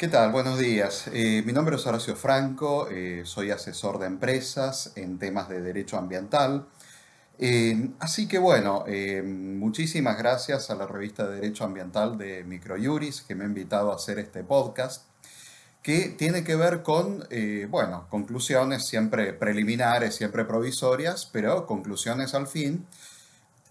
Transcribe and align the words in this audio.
¿Qué 0.00 0.08
tal? 0.08 0.32
Buenos 0.32 0.58
días. 0.58 1.10
Eh, 1.12 1.42
mi 1.44 1.52
nombre 1.52 1.76
es 1.76 1.86
Horacio 1.86 2.16
Franco, 2.16 2.88
eh, 2.90 3.20
soy 3.26 3.50
asesor 3.50 3.98
de 3.98 4.06
empresas 4.06 4.92
en 4.96 5.18
temas 5.18 5.50
de 5.50 5.60
derecho 5.60 5.98
ambiental. 5.98 6.66
Eh, 7.38 7.90
así 7.98 8.26
que 8.26 8.38
bueno, 8.38 8.86
muchísimas 9.26 10.16
gracias 10.16 10.70
a 10.70 10.74
la 10.74 10.86
revista 10.86 11.28
de 11.28 11.34
Derecho 11.34 11.64
Ambiental 11.64 12.16
de 12.16 12.44
Microjuris 12.44 13.20
que 13.20 13.34
me 13.34 13.44
ha 13.44 13.46
invitado 13.46 13.92
a 13.92 13.96
hacer 13.96 14.18
este 14.18 14.42
podcast 14.42 15.02
que 15.82 16.08
tiene 16.08 16.44
que 16.44 16.56
ver 16.56 16.82
con, 16.82 17.28
bueno, 17.68 18.06
conclusiones 18.08 18.86
siempre 18.86 19.34
preliminares, 19.34 20.14
siempre 20.14 20.46
provisorias, 20.46 21.26
pero 21.26 21.66
conclusiones 21.66 22.32
al 22.32 22.46
fin 22.46 22.86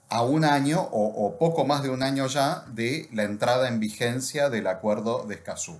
a 0.09 0.21
un 0.21 0.46
año 0.46 0.80
o, 0.91 1.39
poco 1.39 1.66
más 1.66 1.82
de 1.82 1.89
un 1.89 2.04
año 2.04 2.27
ya 2.27 2.66
de 2.68 3.09
la 3.14 3.23
entrada 3.23 3.68
en 3.68 3.80
vigencia 3.80 4.52
del 4.52 4.68
acuerdo 4.68 5.25
de 5.27 5.34
Escazú. 5.34 5.80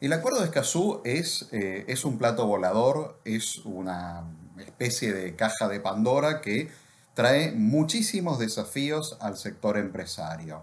El 0.00 0.14
acuerdo 0.14 0.38
de 0.38 0.46
Escazú 0.46 1.02
es, 1.04 1.46
eh, 1.52 1.84
es 1.86 2.06
un 2.06 2.16
plato 2.16 2.46
volador, 2.46 3.20
es 3.26 3.58
una 3.66 4.24
especie 4.58 5.12
de 5.12 5.36
caja 5.36 5.68
de 5.68 5.78
Pandora 5.78 6.40
que 6.40 6.70
trae 7.12 7.52
muchísimos 7.52 8.38
desafíos 8.38 9.18
al 9.20 9.36
sector 9.36 9.76
empresario. 9.76 10.62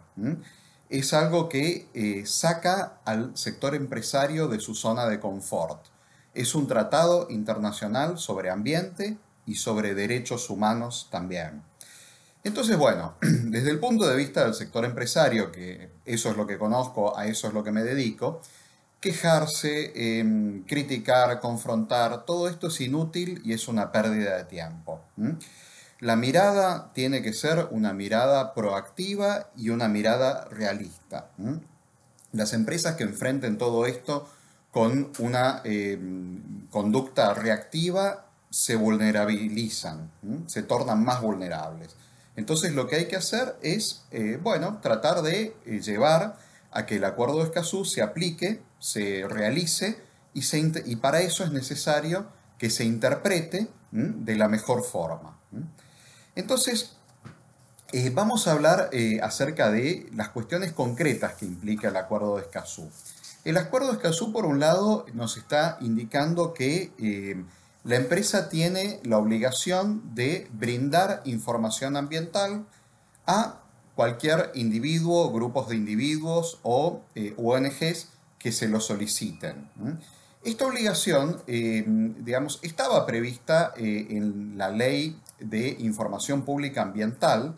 Es 0.90 1.14
algo 1.14 1.50
que 1.50 1.88
eh, 1.94 2.26
saca 2.26 2.98
al 3.06 3.38
sector 3.38 3.76
empresario 3.76 4.48
de 4.48 4.60
su 4.60 4.74
zona 4.74 5.06
de 5.06 5.20
confort. 5.20 5.86
Es 6.34 6.56
un 6.56 6.68
tratado 6.68 7.28
internacional 7.30 8.18
sobre 8.18 8.50
ambiente 8.50 9.18
y 9.46 9.56
sobre 9.56 9.94
derechos 9.94 10.50
humanos 10.50 11.10
también. 11.12 11.62
Entonces, 12.44 12.76
bueno, 12.76 13.14
desde 13.22 13.70
el 13.70 13.80
punto 13.80 14.08
de 14.08 14.16
vista 14.16 14.46
del 14.46 14.56
sector 14.56 14.84
empresario, 14.84 15.52
que 15.52 15.92
eso 16.06 16.32
es 16.32 16.38
lo 16.38 16.48
que 16.48 16.58
conozco, 16.58 17.16
a 17.16 17.28
eso 17.28 17.48
es 17.48 17.54
lo 17.54 17.64
que 17.64 17.72
me 17.72 17.84
dedico, 17.84 18.42
quejarse, 19.00 19.92
em, 19.96 20.64
criticar, 20.64 21.40
confrontar, 21.40 22.26
todo 22.26 22.48
esto 22.50 22.68
es 22.68 22.82
inútil 22.82 23.42
y 23.44 23.54
es 23.54 23.68
una 23.68 23.92
pérdida 23.92 24.38
de 24.38 24.44
tiempo. 24.46 25.02
La 26.00 26.16
mirada 26.16 26.92
tiene 26.94 27.22
que 27.22 27.34
ser 27.34 27.68
una 27.72 27.94
mirada 27.94 28.54
proactiva 28.54 29.50
y 29.56 29.70
una 29.70 29.88
mirada 29.88 30.46
realista. 30.46 31.30
Las 32.32 32.54
empresas 32.54 32.96
que 32.96 33.04
enfrenten 33.04 33.58
todo 33.58 33.86
esto 33.86 34.30
con 34.72 35.12
una 35.20 35.62
em, 35.64 36.68
conducta 36.70 37.34
reactiva 37.34 38.28
se 38.50 38.76
vulnerabilizan, 38.76 40.12
se 40.48 40.64
tornan 40.64 41.04
más 41.04 41.22
vulnerables. 41.22 41.96
Entonces 42.36 42.74
lo 42.74 42.88
que 42.88 42.98
hay 42.98 43.06
que 43.08 43.16
hacer 43.16 43.58
es, 43.62 44.04
eh, 44.12 44.40
bueno, 44.42 44.80
tratar 44.82 45.24
de 45.24 45.56
eh, 45.66 45.82
llevar 45.82 46.38
a 46.72 46.86
que 46.86 46.98
el 46.98 47.04
acuerdo 47.04 47.40
de 47.40 47.46
Escazú 47.46 47.84
se 47.84 48.02
aplique, 48.02 48.62
se 48.80 49.28
realice 49.28 50.02
y, 50.34 50.42
y, 50.86 50.96
para 50.98 51.22
eso 51.22 51.44
es 51.44 51.52
necesario 51.52 52.28
que 52.58 52.70
se 52.70 52.84
interprete 52.86 53.70
de 53.92 54.36
la 54.36 54.48
mejor 54.48 54.84
forma. 54.84 55.40
Entonces, 56.36 56.98
eh, 57.94 58.12
vamos 58.14 58.48
a 58.48 58.52
hablar 58.52 58.90
acerca 59.24 59.72
de 59.72 60.08
las 60.14 60.30
cuestiones 60.30 60.74
concretas 60.74 61.34
que 61.34 61.46
implica 61.46 61.88
el 61.88 61.96
acuerdo 61.96 62.36
de 62.36 62.44
Escazú. 62.44 62.90
El 63.46 63.58
acuerdo 63.58 63.88
de 63.88 63.94
Escazú, 63.94 64.32
por 64.32 64.46
un 64.46 64.60
lado, 64.60 65.06
nos 65.14 65.38
está 65.38 65.78
indicando 65.82 66.54
que 66.54 66.92
la 67.88 67.96
empresa 67.96 68.50
tiene 68.50 69.00
la 69.04 69.18
obligación 69.18 70.14
de 70.14 70.50
brindar 70.52 71.22
información 71.24 71.96
ambiental 71.96 72.66
a 73.26 73.62
cualquier 73.96 74.52
individuo, 74.56 75.32
grupos 75.32 75.70
de 75.70 75.78
individuos 75.78 76.60
o 76.64 77.02
eh, 77.16 77.34
ONGs 77.38 78.10
que 78.48 78.54
se 78.54 78.70
lo 78.70 78.80
soliciten. 78.80 79.70
Esta 80.42 80.66
obligación, 80.66 81.42
eh, 81.48 81.84
digamos, 81.86 82.60
estaba 82.62 83.06
prevista 83.06 83.74
eh, 83.76 84.08
en 84.12 84.58
la 84.58 84.70
Ley 84.70 85.20
de 85.38 85.76
Información 85.80 86.44
Pública 86.44 86.82
Ambiental, 86.82 87.58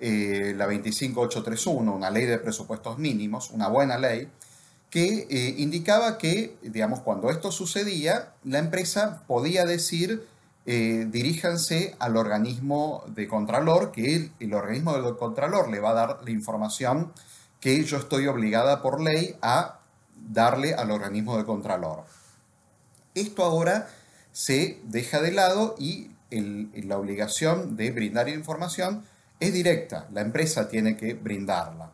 la 0.00 0.66
25831, 0.66 1.94
una 1.94 2.10
ley 2.10 2.26
de 2.26 2.38
presupuestos 2.38 2.98
mínimos, 2.98 3.50
una 3.50 3.68
buena 3.68 3.96
ley, 3.96 4.28
que 4.94 5.26
eh, 5.28 5.54
indicaba 5.58 6.18
que, 6.18 6.56
digamos, 6.62 7.00
cuando 7.00 7.28
esto 7.28 7.50
sucedía, 7.50 8.32
la 8.44 8.58
empresa 8.58 9.22
podía 9.26 9.64
decir, 9.64 10.26
eh, 10.66 11.06
diríjanse 11.10 11.96
al 11.98 12.16
organismo 12.16 13.04
de 13.08 13.26
Contralor, 13.26 13.92
que 13.92 14.30
el, 14.38 14.54
organismo 14.54 14.92
del 14.96 15.16
Contralor 15.16 15.68
le 15.68 15.80
va 15.80 15.90
a 15.90 15.94
dar 15.94 16.20
la 16.24 16.30
información 16.30 17.12
que 17.58 17.82
yo 17.84 17.96
estoy 17.96 18.26
obligada 18.28 18.82
por 18.82 19.00
ley 19.00 19.36
a 19.42 19.80
darle 20.28 20.74
al 20.74 20.90
organismo 20.90 21.36
de 21.36 21.44
Contralor. 21.44 22.04
Esto 23.14 23.44
ahora 23.44 23.88
se 24.32 24.80
deja 24.84 25.20
de 25.20 25.32
lado 25.32 25.76
y 25.78 26.10
la 26.30 26.98
obligación 26.98 27.76
de 27.76 27.90
brindar 27.92 28.28
información 28.28 29.04
es 29.38 29.52
directa, 29.52 30.08
la 30.12 30.20
empresa 30.20 30.68
tiene 30.68 30.96
que 30.96 31.14
brindarla. 31.14 31.92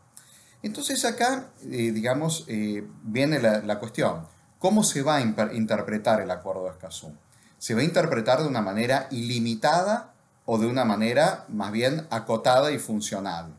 Entonces 0.62 1.04
acá, 1.04 1.48
eh, 1.64 1.90
digamos, 1.92 2.44
eh, 2.48 2.86
viene 3.02 3.40
la, 3.40 3.78
cuestión. 3.78 4.26
¿Cómo 4.58 4.84
se 4.84 5.02
va 5.02 5.16
a 5.16 5.20
interpretar 5.22 6.20
el 6.20 6.30
acuerdo 6.30 6.64
de 6.64 6.70
Escazú? 6.70 7.14
¿Se 7.58 7.74
va 7.74 7.80
a 7.80 7.84
interpretar 7.84 8.42
de 8.42 8.48
una 8.48 8.60
manera 8.60 9.08
ilimitada 9.10 10.12
o 10.44 10.58
de 10.58 10.66
una 10.66 10.84
manera 10.84 11.46
más 11.48 11.72
bien 11.72 12.06
acotada 12.10 12.72
y 12.72 12.78
funcional? 12.78 13.54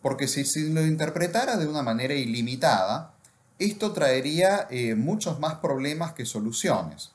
Porque 0.00 0.26
si 0.26 0.44
se 0.44 0.60
lo 0.70 0.84
interpretara 0.86 1.56
de 1.56 1.66
una 1.66 1.82
manera 1.82 2.14
ilimitada, 2.14 3.14
esto 3.58 3.92
traería 3.92 4.66
eh, 4.70 4.94
muchos 4.94 5.40
más 5.40 5.56
problemas 5.56 6.12
que 6.12 6.26
soluciones. 6.26 7.12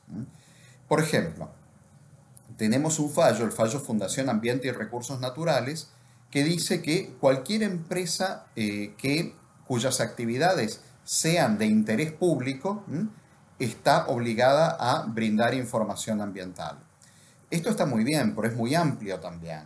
Por 0.88 1.00
ejemplo, 1.00 1.50
tenemos 2.57 3.00
un 3.00 3.12
fallo, 3.12 3.46
el 3.46 3.52
fallo 3.52 3.79
Fundación 3.79 4.29
Ambiente 4.29 4.68
y 4.68 4.72
Recursos 4.72 5.19
Naturales, 5.19 5.90
que 6.29 6.44
dice 6.44 6.81
que 6.81 7.13
cualquier 7.19 7.63
empresa 7.63 8.46
eh, 8.56 8.96
que, 8.97 9.35
cuyas 9.68 10.02
actividades 10.02 10.81
sean 11.03 11.57
de 11.57 11.66
interés 11.66 12.12
público 12.12 12.84
está 13.59 14.08
obligada 14.08 14.78
a 14.79 15.03
brindar 15.03 15.53
información 15.53 16.22
ambiental. 16.22 16.79
Esto 17.50 17.69
está 17.69 17.85
muy 17.85 18.03
bien, 18.03 18.34
pero 18.34 18.47
es 18.47 18.56
muy 18.56 18.75
amplio 18.75 19.19
también. 19.19 19.63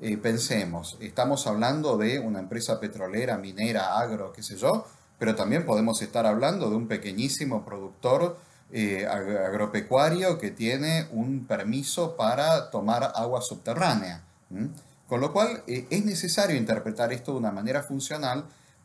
Eh, 0.00 0.16
pensemos, 0.16 0.96
estamos 1.00 1.46
hablando 1.46 1.96
de 1.96 2.18
una 2.18 2.38
empresa 2.40 2.78
petrolera, 2.78 3.36
minera, 3.38 3.98
agro, 3.98 4.32
qué 4.32 4.42
sé 4.42 4.56
yo, 4.56 4.86
pero 5.18 5.34
también 5.34 5.66
podemos 5.66 6.00
estar 6.02 6.26
hablando 6.26 6.70
de 6.70 6.76
un 6.76 6.88
pequeñísimo 6.88 7.64
productor 7.64 8.38
eh, 8.70 9.06
agropecuario 9.06 10.38
que 10.38 10.50
tiene 10.50 11.08
un 11.12 11.46
permiso 11.46 12.16
para 12.16 12.70
tomar 12.70 13.12
agua 13.14 13.40
subterránea. 13.40 14.22
Con 15.06 15.20
lo 15.20 15.32
cual 15.32 15.62
eh, 15.66 15.86
es 15.90 16.04
necesario 16.04 16.56
interpretar 16.56 17.12
esto 17.12 17.32
de 17.32 17.38
una 17.38 17.50
manera 17.50 17.82
funcional 17.82 18.44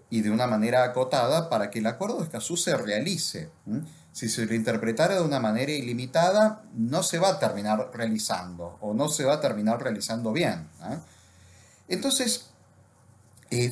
y 0.10 0.22
de 0.22 0.32
una 0.32 0.48
manera 0.48 0.84
acotada 0.84 1.50
para 1.50 1.70
que 1.70 1.80
el 1.80 1.88
acuerdo 1.88 2.18
de 2.18 2.26
Escazú 2.26 2.56
se 2.56 2.78
realice. 2.78 3.50
Si 4.12 4.30
se 4.30 4.46
lo 4.46 4.54
interpretara 4.54 5.16
de 5.16 5.22
una 5.22 5.40
manera 5.40 5.72
ilimitada, 5.72 6.64
no 6.76 7.02
se 7.02 7.18
va 7.18 7.30
a 7.30 7.40
terminar 7.40 7.90
realizando 7.94 8.78
o 8.80 8.94
no 8.94 9.10
se 9.10 9.26
va 9.26 9.34
a 9.34 9.42
terminar 9.42 9.82
realizando 9.82 10.32
bien. 10.32 10.70
¿eh? 10.84 11.00
Entonces, 11.88 12.53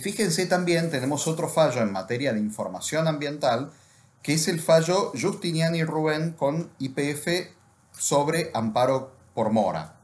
fíjense 0.02 0.46
también, 0.46 0.92
tenemos 0.92 1.28
otro 1.28 1.50
fallo 1.50 1.82
en 1.82 1.92
materia 1.92 2.34
de 2.34 2.40
información 2.40 3.08
ambiental, 3.08 3.72
que 4.22 4.34
es 4.34 4.48
el 4.48 4.60
fallo 4.60 5.12
Justiniani 5.20 5.80
y 5.80 5.84
Rubén 5.84 6.34
con 6.34 6.70
IPF 6.80 7.28
sobre 7.92 8.52
amparo 8.54 9.16
por 9.34 9.52
mora. 9.52 10.00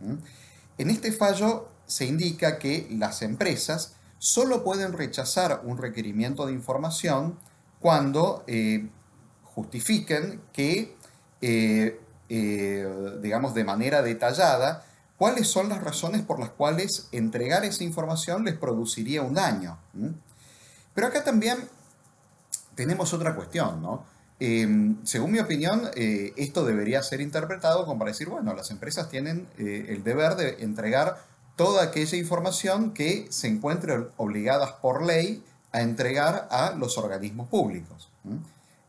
En 0.78 0.90
este 0.90 1.12
fallo 1.12 1.70
se 1.86 2.06
indica 2.06 2.60
que 2.60 2.88
las 2.92 3.22
empresas 3.22 3.96
solo 4.20 4.64
pueden 4.64 4.94
rechazar 4.94 5.62
un 5.64 5.78
requerimiento 5.78 6.46
de 6.46 6.54
información 6.54 7.38
cuando 7.80 8.44
eh, 8.48 8.90
justifiquen 9.44 10.42
que, 10.51 10.96
eh, 11.42 12.00
eh, 12.30 12.88
digamos, 13.22 13.54
de 13.54 13.63
manera 13.63 14.01
detallada, 14.01 14.86
cuáles 15.18 15.48
son 15.48 15.69
las 15.69 15.84
razones 15.84 16.22
por 16.22 16.40
las 16.40 16.50
cuales 16.50 17.08
entregar 17.12 17.66
esa 17.66 17.84
información 17.84 18.46
les 18.46 18.56
produciría 18.56 19.22
un 19.22 19.34
daño. 19.34 19.78
Pero 20.94 21.08
acá 21.08 21.24
también 21.24 21.58
tenemos 22.75 23.14
otra 23.14 23.36
cuestión, 23.36 23.81
¿no? 23.81 24.06
según 25.04 25.31
mi 25.31 25.40
opinión, 25.40 25.90
esto 25.96 26.64
debería 26.64 27.02
ser 27.02 27.22
interpretado 27.22 27.86
como 27.86 27.98
para 27.98 28.12
decir, 28.12 28.30
bueno, 28.30 28.54
las 28.54 28.69
empresas 28.69 29.10
tienen 29.10 29.48
el 29.58 30.04
deber 30.04 30.36
de 30.36 30.64
entregar 30.64 31.24
toda 31.56 31.84
aquella 31.84 32.18
información 32.18 32.94
que 32.94 33.25
se 33.31 33.48
encuentren 33.48 34.08
obligadas 34.18 34.74
por 34.74 35.04
ley 35.04 35.44
a 35.72 35.81
entregar 35.81 36.48
a 36.52 36.75
los 36.78 37.00
organismos 37.00 37.50
públicos. 37.50 38.10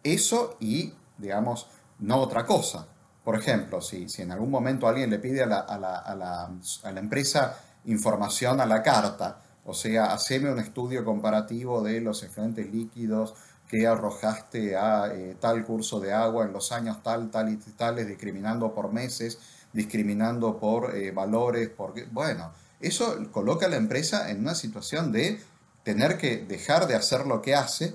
Eso 0.03 0.57
y, 0.61 0.93
digamos, 1.17 1.67
no 1.99 2.19
otra 2.19 2.45
cosa. 2.45 2.87
Por 3.29 3.37
ejemplo, 3.37 3.83
si, 3.83 4.09
si 4.09 4.23
en 4.23 4.33
algún 4.33 4.51
momento 4.51 4.89
alguien 4.89 5.11
le 5.11 5.19
pide 5.19 5.43
a 5.43 5.47
la, 5.47 6.51
empresa 6.97 7.59
información 7.85 8.59
a 8.59 8.65
la 8.65 8.83
carta, 8.83 9.43
o 9.67 9.75
sea, 9.75 10.15
haceme 10.15 10.51
un 10.51 10.59
estudio 10.59 11.05
comparativo 11.05 11.83
de 11.83 12.01
los 12.01 12.23
efluentes 12.23 12.73
líquidos 12.73 13.35
que 13.69 13.87
arrojaste 13.87 14.77
a 14.79 15.13
eh, 15.13 15.37
tal 15.39 15.63
curso 15.67 16.01
de 16.01 16.11
agua 16.11 16.47
en 16.47 16.55
los 16.55 16.73
años 16.73 17.03
tal, 17.03 17.31
tal 17.31 17.53
y 17.53 17.59
tales, 17.59 18.09
discriminando 18.09 18.75
por 18.75 18.95
meses, 18.95 19.39
discriminando 19.75 20.59
por 20.59 20.97
eh, 20.97 21.11
valores, 21.11 21.69
por... 21.69 21.93
Bueno, 22.11 22.55
eso 22.81 23.15
coloca 23.31 23.67
a 23.67 23.69
la 23.69 23.77
empresa 23.77 24.31
en 24.31 24.41
una 24.41 24.55
situación 24.55 25.13
de 25.13 25.39
tener 25.83 26.17
que 26.17 26.39
dejar 26.39 26.87
de 26.87 26.95
hacer 26.95 27.27
lo 27.27 27.43
que 27.43 27.55
hace, 27.55 27.95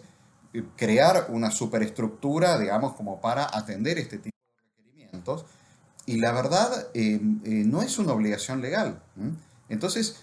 eh, 0.53 0.63
crear 0.77 1.25
una 1.29 1.49
superestructura, 1.49 2.59
digamos, 2.59 2.93
como 2.93 3.19
para 3.19 3.49
atender 3.51 3.97
este 3.97 4.19
tipo 4.19 4.32
Y 6.05 6.17
la 6.17 6.31
verdad, 6.31 6.87
no 6.93 7.81
es 7.81 7.97
una 7.97 8.13
obligación 8.13 8.61
legal. 8.61 9.01
Entonces, 9.69 10.17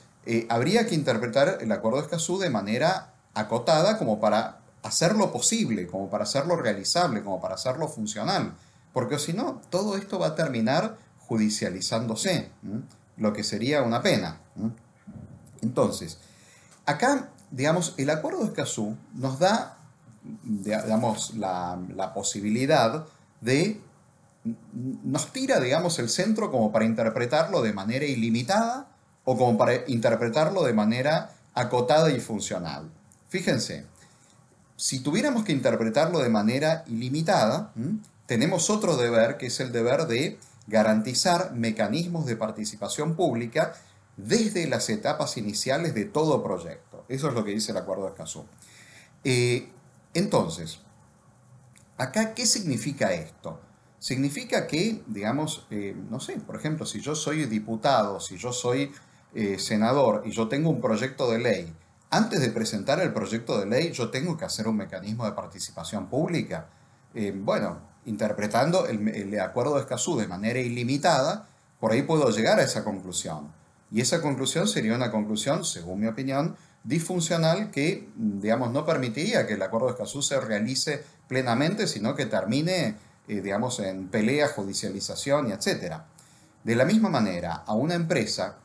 habría 0.48 0.86
que 0.86 0.94
interpretar 0.94 1.58
el 1.60 1.72
acuerdo 1.72 1.98
de 1.98 2.04
Escazú 2.04 2.38
de 2.38 2.50
manera 2.50 3.14
acotada 3.34 3.96
como 3.98 4.20
para 4.20 4.60
hacerlo 4.82 5.32
posible, 5.32 5.86
como 5.86 6.10
para 6.10 6.24
hacerlo 6.24 6.56
realizable, 6.56 7.22
como 7.22 7.40
para 7.40 7.54
hacerlo 7.54 7.88
funcional. 7.88 8.54
Porque 8.92 9.18
si 9.18 9.32
no, 9.32 9.62
todo 9.70 9.96
esto 9.96 10.18
va 10.18 10.28
a 10.28 10.34
terminar 10.34 10.96
judicializándose, 11.18 12.50
lo 13.16 13.32
que 13.32 13.44
sería 13.44 13.82
una 13.82 14.02
pena. 14.02 14.40
Entonces, 15.62 16.18
acá, 16.86 17.28
digamos, 17.50 17.94
el 17.98 18.10
acuerdo 18.10 18.40
de 18.40 18.46
Escazú 18.46 18.96
nos 19.14 19.38
da, 19.38 19.78
digamos, 20.42 21.34
la 21.36 22.12
posibilidad 22.14 23.06
de, 23.40 23.80
nos 24.44 25.32
tira, 25.32 25.60
digamos, 25.60 25.98
el 25.98 26.08
centro 26.08 26.50
como 26.50 26.72
para 26.72 26.84
interpretarlo 26.84 27.62
de 27.62 27.72
manera 27.72 28.04
ilimitada 28.06 28.88
o 29.24 29.36
como 29.36 29.58
para 29.58 29.88
interpretarlo 29.88 30.64
de 30.64 30.72
manera 30.72 31.32
acotada 31.54 32.10
y 32.10 32.20
funcional. 32.20 32.90
Fíjense, 33.28 33.86
si 34.76 35.00
tuviéramos 35.00 35.44
que 35.44 35.52
interpretarlo 35.52 36.20
de 36.20 36.30
manera 36.30 36.84
ilimitada, 36.86 37.72
tenemos 38.26 38.70
otro 38.70 38.96
deber, 38.96 39.36
que 39.36 39.46
es 39.46 39.60
el 39.60 39.72
deber 39.72 40.06
de 40.06 40.38
garantizar 40.66 41.52
mecanismos 41.52 42.26
de 42.26 42.36
participación 42.36 43.14
pública 43.14 43.74
desde 44.16 44.66
las 44.68 44.88
etapas 44.88 45.36
iniciales 45.36 45.94
de 45.94 46.06
todo 46.06 46.42
proyecto. 46.42 47.04
Eso 47.08 47.28
es 47.28 47.34
lo 47.34 47.44
que 47.44 47.52
dice 47.52 47.72
el 47.72 47.78
Acuerdo 47.78 48.04
de 48.04 48.10
Escazú. 48.10 48.44
Eh, 49.24 49.68
entonces, 50.14 50.80
acá, 51.98 52.34
¿qué 52.34 52.46
significa 52.46 53.12
esto? 53.12 53.60
Significa 54.00 54.66
que, 54.66 55.02
digamos, 55.06 55.66
eh, 55.70 55.94
no 56.10 56.18
sé, 56.18 56.40
por 56.40 56.56
ejemplo, 56.56 56.84
si 56.84 57.00
yo 57.00 57.14
soy 57.14 57.44
diputado, 57.44 58.18
si 58.18 58.36
yo 58.36 58.52
soy 58.52 58.90
eh, 59.34 59.60
senador 59.60 60.22
y 60.24 60.32
yo 60.32 60.48
tengo 60.48 60.70
un 60.70 60.80
proyecto 60.80 61.30
de 61.30 61.38
ley 61.38 61.72
antes 62.10 62.40
de 62.40 62.50
presentar 62.50 63.00
el 63.00 63.12
proyecto 63.12 63.58
de 63.58 63.66
ley, 63.66 63.92
yo 63.92 64.10
tengo 64.10 64.36
que 64.36 64.44
hacer 64.44 64.66
un 64.66 64.76
mecanismo 64.76 65.24
de 65.24 65.32
participación 65.32 66.08
pública. 66.08 66.66
Eh, 67.14 67.32
bueno, 67.34 67.78
interpretando 68.04 68.86
el, 68.86 69.38
acuerdo 69.38 69.76
de 69.76 69.82
Escazú 69.82 70.18
de 70.18 70.26
manera 70.26 70.58
ilimitada, 70.58 71.46
por 71.78 71.92
ahí 71.92 72.02
puedo 72.02 72.28
llegar 72.30 72.58
a 72.58 72.64
esa 72.64 72.82
conclusión. 72.82 73.52
Y 73.92 74.00
esa 74.00 74.20
conclusión 74.20 74.66
sería 74.66 74.94
una 74.94 75.12
conclusión, 75.12 75.64
según 75.64 76.00
mi 76.00 76.08
opinión, 76.08 76.56
disfuncional 76.82 77.70
que, 77.70 78.08
digamos, 78.16 78.72
no 78.72 78.84
permitiría 78.84 79.46
que 79.46 79.54
el 79.54 79.62
acuerdo 79.62 79.86
de 79.86 79.92
Escazú 79.92 80.20
se 80.20 80.40
realice 80.40 81.04
plenamente, 81.28 81.86
sino 81.86 82.16
que 82.16 82.26
termine, 82.26 82.96
eh, 83.30 83.40
digamos, 83.42 83.78
en 83.78 84.08
pelea, 84.08 84.48
judicialización 84.48 85.48
y 85.48 85.52
etc. 85.52 85.98
De 86.64 86.74
la 86.74 86.84
misma 86.84 87.10
manera, 87.10 87.62
a 87.64 87.74
una 87.74 87.94
empresa 87.94 88.56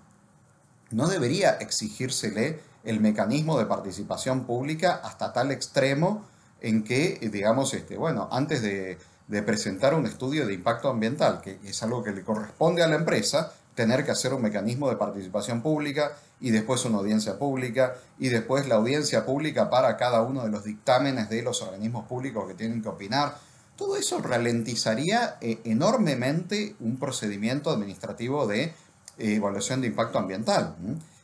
no 0.90 1.08
debería 1.08 1.52
exigírsele 1.60 2.60
el 2.84 3.00
mecanismo 3.00 3.60
de 3.60 3.68
participación 3.68 4.46
pública 4.46 5.02
hasta 5.04 5.32
tal 5.34 5.52
extremo 5.52 6.26
en 6.62 6.84
que, 6.84 7.20
digamos, 7.32 7.76
este, 7.76 7.96
bueno, 7.96 8.28
antes 8.32 8.64
de, 8.64 8.98
presentar 9.44 9.94
un 9.94 10.08
estudio 10.08 10.48
de 10.48 10.56
impacto 10.56 10.90
ambiental, 10.90 11.42
que 11.42 11.60
es 11.64 11.84
algo 11.84 12.02
que 12.02 12.12
le 12.12 12.24
corresponde 12.24 12.82
a 12.82 12.88
la 12.88 12.96
empresa, 12.96 13.54
tener 13.76 14.04
que 14.04 14.12
hacer 14.12 14.34
un 14.34 14.42
mecanismo 14.42 14.90
de 14.90 14.96
participación 14.96 15.62
pública 15.62 16.14
y 16.40 16.50
después 16.50 16.86
una 16.86 16.98
audiencia 16.98 17.38
pública 17.38 17.96
y 18.18 18.30
después 18.30 18.68
la 18.68 18.76
audiencia 18.76 19.26
pública 19.28 19.70
para 19.70 19.96
cada 19.98 20.24
uno 20.24 20.44
de 20.44 20.50
los 20.50 20.64
dictámenes 20.64 21.30
de 21.30 21.44
los 21.44 21.62
organismos 21.62 22.08
públicos 22.08 22.48
que 22.48 22.56
tienen 22.56 22.82
que 22.82 22.90
opinar. 22.90 23.36
Todo 23.76 23.98
eso 23.98 24.20
ralentizaría 24.20 25.38
eh, 25.42 25.60
enormemente 25.66 26.76
un 26.80 26.98
procedimiento 26.98 27.72
administrativo 27.72 28.48
de 28.48 28.64
eh, 28.64 28.74
evaluación 29.18 29.82
de 29.82 29.88
impacto 29.88 30.18
ambiental. 30.18 30.76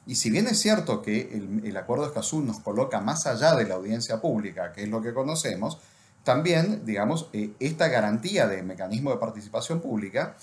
Y 0.06 0.16
si 0.16 0.30
bien 0.30 0.48
es 0.48 0.60
cierto 0.60 1.02
que 1.02 1.42
el, 1.64 1.78
acuerdo 1.78 2.04
de 2.04 2.10
Escazú 2.10 2.42
nos 2.42 2.60
coloca 2.60 3.00
más 3.00 3.28
allá 3.28 3.56
de 3.56 3.66
la 3.66 3.76
audiencia 3.76 4.20
pública, 4.20 4.74
que 4.74 4.84
es 4.84 4.90
lo 4.90 5.02
que 5.02 5.14
conocemos, 5.14 5.78
también, 6.24 6.86
digamos, 6.86 7.30
eh, 7.34 7.52
esta 7.60 7.88
garantía 7.88 8.48
de 8.48 8.64
mecanismo 8.64 9.12
de 9.12 9.18
participación 9.18 9.80
pública, 9.80 10.36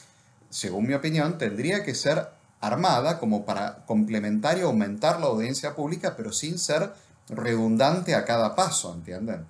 según 0.49 0.87
mi 0.87 0.95
opinión, 0.95 1.37
tendría 1.39 1.85
que 1.85 1.95
ser 1.95 2.29
armada 2.61 3.19
como 3.19 3.45
para 3.45 3.85
complementar 3.87 4.59
y 4.59 4.63
aumentar 4.63 5.21
la 5.21 5.27
audiencia 5.27 5.75
pública, 5.75 6.15
pero 6.17 6.33
sin 6.33 6.59
ser 6.59 6.93
redundante 7.29 8.15
a 8.15 8.25
cada 8.25 8.55
paso, 8.55 8.95
¿entienden? 8.95 9.47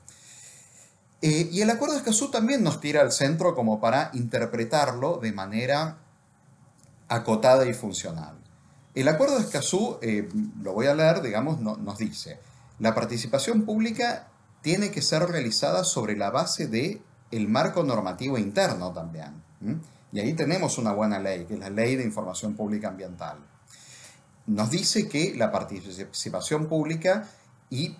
Eh, 1.20 1.48
y 1.50 1.62
el 1.62 1.70
acuerdo 1.70 1.94
de 1.94 2.00
Escazú 2.00 2.30
también 2.30 2.62
nos 2.62 2.80
tira 2.80 3.00
al 3.00 3.10
centro 3.10 3.54
como 3.54 3.80
para 3.80 4.10
interpretarlo 4.14 5.18
de 5.18 5.32
manera 5.32 5.98
acotada 7.08 7.66
y 7.66 7.74
funcional. 7.74 8.36
El 8.94 9.08
acuerdo 9.08 9.36
de 9.36 9.42
Escazú, 9.42 9.98
eh, 10.00 10.28
lo 10.62 10.72
voy 10.72 10.86
a 10.86 10.94
leer, 10.94 11.22
digamos, 11.22 11.60
nos 11.60 11.98
dice, 11.98 12.38
la 12.78 12.94
participación 12.94 13.62
pública 13.62 14.28
tiene 14.62 14.90
que 14.90 15.02
ser 15.02 15.22
realizada 15.22 15.84
sobre 15.84 16.16
la 16.16 16.30
base 16.30 16.66
de 16.66 17.00
el 17.30 17.48
marco 17.48 17.82
normativo 17.82 18.38
interno 18.38 18.92
también. 18.92 19.42
Y 20.12 20.20
ahí 20.20 20.34
tenemos 20.34 20.78
una 20.78 20.92
buena 20.92 21.18
ley, 21.18 21.44
que 21.44 21.54
es 21.54 21.60
la 21.60 21.70
Ley 21.70 21.96
de 21.96 22.04
Información 22.04 22.54
Pública 22.54 22.88
Ambiental. 22.88 23.38
Nos 24.46 24.70
dice 24.70 25.08
que 25.08 25.34
la 25.34 25.52
participación 25.52 26.66
pública 26.66 27.28
y 27.70 27.96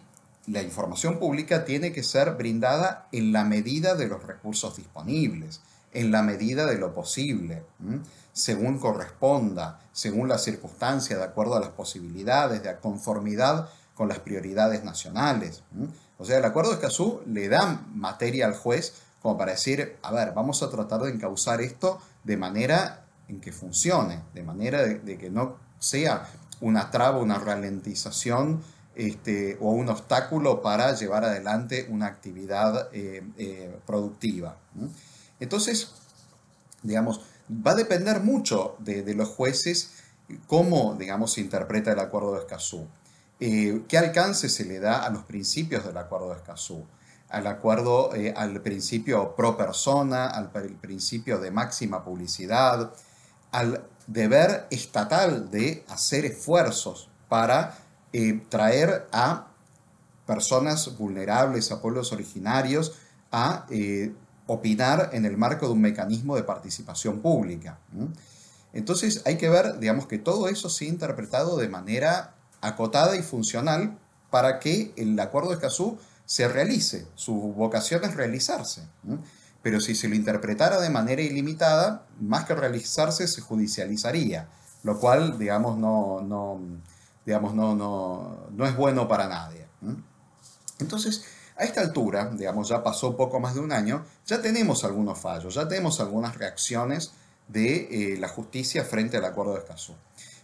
la 0.51 0.63
información 0.63 1.19
pública 1.19 1.65
tiene 1.65 1.93
que 1.93 2.03
ser 2.03 2.33
brindada 2.33 3.09
en 3.13 3.33
la 3.33 3.45
medida 3.45 3.95
de 3.95 4.09
los 4.09 4.23
recursos 4.25 4.77
disponibles, 4.77 5.61
en 5.93 6.11
la 6.11 6.23
medida 6.23 6.67
de 6.67 6.79
lo 6.79 6.93
posible 6.93 7.63
según 8.39 8.79
corresponda, 8.79 9.81
según 9.93 10.29
la 10.29 10.39
circunstancia, 10.39 11.19
de 11.19 11.25
acuerdo 11.25 11.57
a 11.57 11.61
las 11.61 11.71
posibilidades, 11.71 12.63
de 12.63 12.77
conformidad 12.77 13.69
con 13.95 14.09
las 14.09 14.21
prioridades 14.21 14.85
nacionales. 14.85 15.65
O 16.19 16.25
sea, 16.25 16.39
el 16.39 16.45
acuerdo 16.45 16.71
de 16.71 16.77
Escazú 16.77 17.21
le 17.27 17.49
da 17.49 17.83
materia 17.93 18.47
al 18.47 18.55
juez 18.55 18.95
como 19.21 19.37
para 19.37 19.53
decir, 19.53 19.97
a 20.03 20.13
ver, 20.13 20.33
vamos 20.33 20.63
a 20.63 20.71
tratar 20.71 21.01
de 21.03 21.11
encauzar 21.11 21.61
esto 21.61 22.01
de 22.23 22.37
manera 22.37 23.05
en 23.27 23.41
que 23.41 23.51
funcione, 23.51 24.23
de 24.33 24.45
manera 24.45 24.83
de, 24.83 25.19
que 25.19 25.29
no 25.29 25.57
sea 25.81 26.29
una 26.61 26.93
traba, 26.93 27.19
una 27.19 27.39
ralentización 27.39 28.63
este, 28.99 29.57
o 29.61 29.71
un 29.71 29.89
obstáculo 29.89 30.61
para 30.61 30.93
llevar 30.93 31.25
adelante 31.25 31.87
una 31.89 32.07
actividad 32.07 32.89
eh, 32.93 33.23
eh, 33.39 33.79
productiva. 33.87 34.57
Entonces, 35.39 35.93
digamos, 36.83 37.21
va 37.49 37.71
a 37.71 37.75
depender 37.77 38.19
mucho 38.21 38.75
de, 38.81 39.15
los 39.15 39.29
jueces 39.29 39.93
cómo, 40.49 40.97
digamos, 40.99 41.33
se 41.35 41.41
interpreta 41.41 41.93
el 41.93 42.01
acuerdo 42.01 42.35
de 42.35 42.41
Escazú. 42.41 42.89
Eh, 43.39 43.83
¿Qué 43.87 43.99
alcance 43.99 44.49
se 44.49 44.65
le 44.65 44.81
da 44.81 45.05
a 45.05 45.11
los 45.11 45.23
principios 45.23 45.87
del 45.87 45.97
acuerdo 45.97 46.31
de 46.31 46.39
Escazú? 46.39 46.85
Al 47.29 47.47
acuerdo, 47.47 48.11
al 48.35 48.61
principio 48.63 49.37
pro 49.37 49.57
persona, 49.57 50.27
al 50.27 50.51
principio 50.51 51.39
de 51.39 51.53
máxima 51.53 52.03
publicidad, 52.03 52.93
al 53.53 53.85
deber 54.09 54.67
estatal 54.71 55.51
de 55.53 55.85
hacer 55.89 56.25
esfuerzos 56.25 57.11
para 57.29 57.77
eh, 58.13 58.41
traer 58.49 59.07
a 59.13 59.49
personas 60.27 60.97
vulnerables, 60.99 61.73
a 61.73 61.81
pueblos 61.81 62.13
originarios, 62.13 62.95
a 63.33 63.67
opinar 64.47 65.11
en 65.13 65.25
el 65.25 65.37
marco 65.37 65.67
de 65.67 65.73
un 65.73 65.81
mecanismo 65.81 66.37
de 66.37 66.43
participación 66.43 67.21
pública. 67.21 67.79
Entonces 68.73 69.23
hay 69.25 69.37
que 69.37 69.49
ver, 69.49 69.79
digamos, 69.79 70.07
que 70.07 70.19
todo 70.19 70.49
eso 70.49 70.69
sea 70.69 70.89
interpretado 70.89 71.57
de 71.57 71.69
manera 71.69 72.35
acotada 72.61 73.17
y 73.17 73.23
funcional 73.23 73.99
para 74.31 74.59
que 74.59 74.93
el 74.97 75.19
acuerdo 75.21 75.51
de 75.51 75.57
Escazú 75.57 75.99
se 76.27 76.49
realice. 76.49 77.07
Su 77.15 77.35
vocación 77.35 78.05
es 78.05 78.15
realizarse. 78.15 78.83
Pero 79.63 79.81
si 79.81 79.95
se 79.95 80.09
lo 80.09 80.15
interpretara 80.15 80.81
de 80.81 80.91
manera 80.91 81.23
ilimitada, 81.23 82.07
más 82.21 82.45
que 82.45 82.55
realizarse, 82.55 83.27
se 83.27 83.41
judicializaría, 83.41 84.49
lo 84.83 84.99
cual, 85.01 85.39
digamos, 85.39 85.79
no, 85.79 86.21
no, 86.21 86.61
digamos, 87.29 87.55
no, 87.55 87.75
no, 87.75 88.47
no 88.53 88.67
es 88.67 88.75
bueno 88.75 89.07
para 89.07 89.29
nadie. 89.29 89.67
Entonces, 90.79 91.27
a 91.59 91.65
esta 91.65 91.83
altura, 91.83 92.31
digamos, 92.33 92.71
ya 92.71 92.83
pasó 92.83 93.19
poco 93.19 93.39
más 93.39 93.53
de 93.53 93.61
un 93.61 93.71
año, 93.71 94.03
ya 94.25 94.41
tenemos 94.41 94.83
algunos 94.83 95.19
fallos, 95.19 95.53
ya 95.53 95.69
tenemos 95.69 96.01
algunas 96.01 96.39
reacciones 96.39 97.13
de 97.47 98.15
eh, 98.15 98.17
la 98.19 98.29
justicia 98.29 98.83
frente 98.83 99.19
al 99.19 99.27
acuerdo 99.27 99.53
de 99.53 99.59
Escazú. 99.59 99.93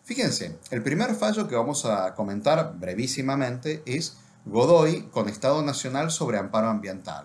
Fíjense, 0.03 0.59
el 0.71 0.83
primer 0.83 1.15
fallo 1.15 1.49
que 1.49 1.57
vamos 1.57 1.87
a 1.87 2.15
comentar 2.15 2.75
brevísimamente 2.79 3.83
es 3.87 4.19
Godoy 4.45 5.05
con 5.05 5.31
Estado 5.31 5.63
Nacional 5.63 6.11
sobre 6.11 6.37
Amparo 6.37 6.69
Ambiental. 6.69 7.25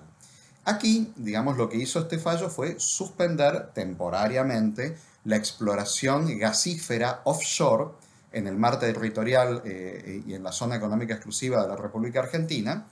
Aquí, 0.63 1.11
digamos, 1.17 1.57
lo 1.57 1.67
que 1.67 1.75
hizo 1.75 1.99
este 1.99 2.17
fallo 2.17 2.49
fue 2.49 2.79
suspender 2.79 3.71
temporariamente 3.73 4.95
la 5.25 5.35
exploración 5.35 6.39
gasífera 6.39 7.19
offshore 7.25 7.91
en 8.31 8.47
el 8.47 8.57
mar 8.57 8.79
territorial 8.79 9.61
eh, 9.65 10.23
y 10.25 10.33
en 10.33 10.43
la 10.43 10.51
zona 10.51 10.75
económica 10.75 11.13
exclusiva 11.13 11.61
de 11.61 11.67
la 11.67 11.75
República 11.75 12.19
Argentina, 12.19 12.87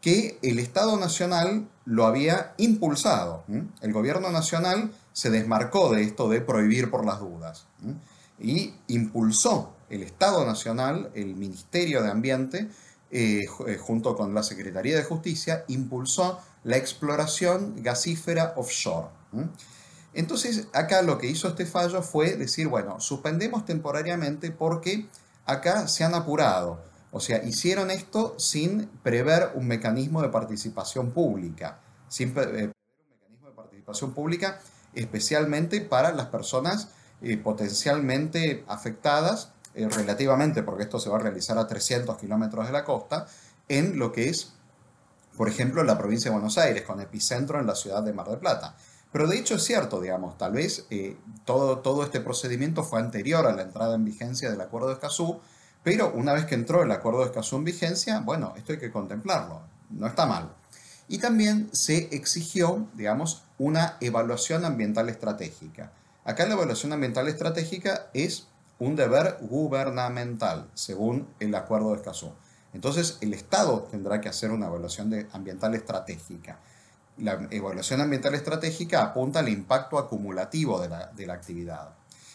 que 0.00 0.38
el 0.42 0.58
Estado 0.58 0.98
Nacional 0.98 1.68
lo 1.84 2.06
había 2.06 2.54
impulsado. 2.58 3.44
El 3.80 3.92
gobierno 3.92 4.30
nacional 4.30 4.92
se 5.12 5.30
desmarcó 5.30 5.92
de 5.92 6.02
esto 6.02 6.28
de 6.28 6.40
prohibir 6.40 6.90
por 6.90 7.04
las 7.04 7.20
dudas 7.20 7.66
y 8.38 8.74
impulsó 8.88 9.72
el 9.88 10.02
Estado 10.02 10.44
Nacional, 10.44 11.10
el 11.14 11.34
Ministerio 11.34 12.02
de 12.02 12.10
Ambiente, 12.10 12.68
eh, 13.10 13.46
eh, 13.66 13.76
junto 13.78 14.16
con 14.16 14.34
la 14.34 14.42
Secretaría 14.42 14.96
de 14.96 15.04
Justicia, 15.04 15.64
impulsó 15.68 16.40
la 16.64 16.76
exploración 16.76 17.82
gasífera 17.82 18.54
offshore. 18.56 19.08
Entonces, 20.16 20.68
acá 20.72 21.02
lo 21.02 21.18
que 21.18 21.26
hizo 21.26 21.46
este 21.46 21.66
fallo 21.66 22.00
fue 22.00 22.36
decir, 22.36 22.68
bueno, 22.68 23.00
suspendemos 23.00 23.66
temporariamente 23.66 24.50
porque 24.50 25.06
acá 25.44 25.88
se 25.88 26.04
han 26.04 26.14
apurado. 26.14 26.80
O 27.12 27.20
sea, 27.20 27.44
hicieron 27.44 27.90
esto 27.90 28.34
sin 28.38 28.86
prever 29.02 29.50
un 29.54 29.66
mecanismo 29.66 30.22
de 30.22 30.30
participación 30.30 31.10
pública, 31.10 31.80
sin 32.08 32.32
prever 32.32 32.72
un 32.72 33.10
mecanismo 33.10 33.48
de 33.48 33.54
participación 33.54 34.14
pública 34.14 34.58
especialmente 34.94 35.82
para 35.82 36.12
las 36.12 36.28
personas 36.28 36.88
eh, 37.20 37.36
potencialmente 37.36 38.64
afectadas 38.68 39.52
eh, 39.74 39.86
relativamente, 39.86 40.62
porque 40.62 40.84
esto 40.84 40.98
se 40.98 41.10
va 41.10 41.16
a 41.16 41.20
realizar 41.20 41.58
a 41.58 41.66
300 41.66 42.16
kilómetros 42.16 42.66
de 42.66 42.72
la 42.72 42.84
costa, 42.84 43.26
en 43.68 43.98
lo 43.98 44.12
que 44.12 44.30
es, 44.30 44.54
por 45.36 45.50
ejemplo, 45.50 45.84
la 45.84 45.98
provincia 45.98 46.30
de 46.30 46.36
Buenos 46.36 46.56
Aires, 46.56 46.82
con 46.82 47.02
epicentro 47.02 47.60
en 47.60 47.66
la 47.66 47.74
ciudad 47.74 48.02
de 48.02 48.14
Mar 48.14 48.28
del 48.28 48.38
Plata. 48.38 48.74
Pero 49.12 49.28
de 49.28 49.38
hecho 49.38 49.54
es 49.54 49.64
cierto, 49.64 50.00
digamos, 50.00 50.36
tal 50.36 50.52
vez 50.52 50.86
eh, 50.90 51.16
todo, 51.44 51.78
todo 51.78 52.02
este 52.02 52.20
procedimiento 52.20 52.82
fue 52.82 53.00
anterior 53.00 53.46
a 53.46 53.54
la 53.54 53.62
entrada 53.62 53.94
en 53.94 54.04
vigencia 54.04 54.50
del 54.50 54.60
Acuerdo 54.60 54.88
de 54.88 54.94
Escazú, 54.94 55.40
pero 55.82 56.12
una 56.12 56.32
vez 56.32 56.46
que 56.46 56.54
entró 56.54 56.82
el 56.82 56.90
Acuerdo 56.90 57.20
de 57.20 57.26
Escazú 57.26 57.56
en 57.56 57.64
vigencia, 57.64 58.20
bueno, 58.20 58.52
esto 58.56 58.72
hay 58.72 58.78
que 58.78 58.90
contemplarlo, 58.90 59.62
no 59.90 60.06
está 60.06 60.26
mal. 60.26 60.52
Y 61.08 61.18
también 61.18 61.70
se 61.72 62.08
exigió, 62.14 62.88
digamos, 62.94 63.44
una 63.58 63.96
evaluación 64.00 64.64
ambiental 64.64 65.08
estratégica. 65.08 65.92
Acá 66.24 66.44
la 66.46 66.54
evaluación 66.54 66.92
ambiental 66.92 67.28
estratégica 67.28 68.08
es 68.12 68.48
un 68.80 68.96
deber 68.96 69.38
gubernamental, 69.40 70.68
según 70.74 71.28
el 71.38 71.54
Acuerdo 71.54 71.90
de 71.90 71.96
Escazú. 71.96 72.32
Entonces, 72.74 73.18
el 73.20 73.32
Estado 73.32 73.86
tendrá 73.90 74.20
que 74.20 74.28
hacer 74.28 74.50
una 74.50 74.66
evaluación 74.66 75.28
ambiental 75.32 75.74
estratégica. 75.74 76.58
La 77.18 77.48
evaluación 77.50 78.00
ambiental 78.00 78.34
estratégica 78.34 79.02
apunta 79.02 79.40
al 79.40 79.48
impacto 79.48 79.98
acumulativo 79.98 80.80
de 80.80 80.88
la, 80.88 81.06
de 81.06 81.26
la, 81.26 81.34
actividad. 81.34 81.90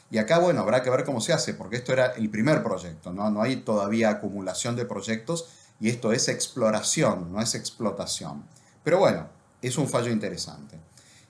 Y 0.09 0.17
acá, 0.17 0.39
bueno, 0.39 0.61
habrá 0.61 0.81
que 0.81 0.89
ver 0.89 1.03
cómo 1.03 1.21
se 1.21 1.33
hace, 1.33 1.53
porque 1.53 1.77
esto 1.77 1.93
era 1.93 2.07
el 2.07 2.29
primer 2.29 2.63
proyecto, 2.63 3.13
¿no? 3.13 3.29
No 3.29 3.41
hay 3.41 3.57
todavía 3.57 4.09
acumulación 4.09 4.75
de 4.75 4.85
proyectos 4.85 5.49
y 5.79 5.89
esto 5.89 6.11
es 6.11 6.27
exploración, 6.27 7.31
no 7.31 7.41
es 7.41 7.55
explotación. 7.55 8.43
Pero 8.83 8.99
bueno, 8.99 9.27
es 9.61 9.77
un 9.77 9.87
fallo 9.87 10.11
interesante. 10.11 10.77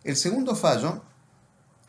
El 0.04 0.16
segundo 0.16 0.56
fallo, 0.56 1.02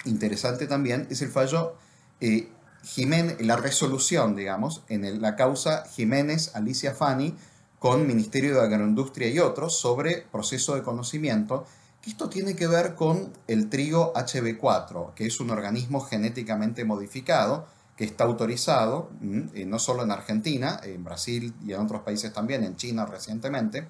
interesante 0.05 0.67
también, 0.67 1.07
es 1.11 1.23
el 1.23 1.31
fallo 1.31 1.77
eh, 2.21 2.49
Jiménez, 2.85 3.41
la 3.41 3.57
resolución, 3.57 4.37
digamos, 4.37 4.83
en 4.89 5.23
la 5.23 5.37
causa 5.37 5.85
Jiménez 5.87 6.55
Alicia 6.55 6.95
Fani 6.95 7.37
con 7.83 8.07
Ministerio 8.07 8.55
de 8.55 8.61
Agroindustria 8.61 9.29
y 9.29 9.41
otros 9.41 9.77
sobre 9.77 10.19
proceso 10.31 10.77
de 10.77 10.85
conocimiento, 10.85 11.67
que 12.01 12.11
esto 12.11 12.29
tiene 12.29 12.55
que 12.55 12.69
ver 12.69 12.95
con 12.95 13.33
el 13.49 13.69
trigo 13.69 14.13
HB4, 14.15 15.15
que 15.15 15.27
es 15.27 15.41
un 15.41 15.51
organismo 15.51 16.01
genéticamente 16.01 16.85
modificado 16.85 17.67
que 17.97 18.05
está 18.05 18.23
autorizado, 18.23 19.11
mm, 19.21 19.41
eh, 19.55 19.67
no 19.67 19.81
solo 19.81 20.05
en 20.05 20.13
Argentina, 20.13 20.79
en 20.85 21.03
Brasil 21.03 21.55
y 21.67 21.73
en 21.73 21.81
otros 21.81 22.03
países 22.03 22.33
también, 22.33 22.63
en 22.63 22.77
China 22.77 23.05
recientemente, 23.05 23.89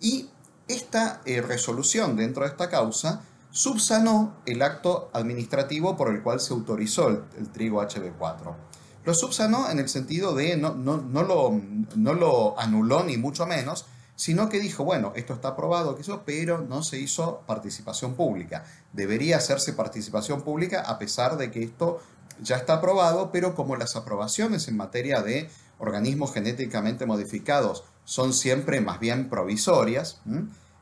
y 0.00 0.28
esta 0.66 1.20
eh, 1.24 1.40
resolución 1.40 2.16
dentro 2.16 2.42
de 2.42 2.48
esta 2.48 2.68
causa 2.68 3.22
subsanó 3.52 4.38
el 4.44 4.60
acto 4.62 5.08
administrativo 5.12 5.96
por 5.96 6.10
el 6.10 6.20
cual 6.20 6.40
se 6.40 6.52
autorizó 6.52 7.08
el, 7.08 7.48
trigo 7.52 7.80
HB4. 7.80 8.56
Lo 9.04 9.14
subsanó 9.14 9.70
en 9.70 9.78
el 9.78 9.88
sentido 9.88 10.34
de 10.34 10.56
no, 10.56 10.74
no, 10.74 10.98
no, 10.98 11.22
lo, 11.22 11.60
no 11.96 12.14
lo 12.14 12.58
anuló 12.58 13.02
ni 13.04 13.16
mucho 13.16 13.46
menos, 13.46 13.86
sino 14.16 14.48
que 14.48 14.60
dijo, 14.60 14.84
bueno, 14.84 15.12
esto 15.16 15.32
está 15.32 15.48
aprobado, 15.48 15.98
pero 16.26 16.58
no 16.58 16.82
se 16.82 16.98
hizo 16.98 17.42
participación 17.46 18.14
pública. 18.14 18.64
Debería 18.92 19.38
hacerse 19.38 19.72
participación 19.72 20.42
pública 20.42 20.82
a 20.82 20.98
pesar 20.98 21.38
de 21.38 21.50
que 21.50 21.62
esto 21.62 22.00
ya 22.42 22.56
está 22.56 22.74
aprobado, 22.74 23.30
pero 23.32 23.54
como 23.54 23.76
las 23.76 23.96
aprobaciones 23.96 24.68
en 24.68 24.76
materia 24.76 25.22
de 25.22 25.48
organismos 25.78 26.34
genéticamente 26.34 27.06
modificados 27.06 27.84
son 28.04 28.34
siempre 28.34 28.82
más 28.82 29.00
bien 29.00 29.30
provisorias, 29.30 30.20